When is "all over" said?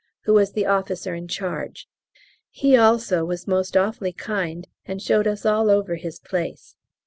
5.45-5.93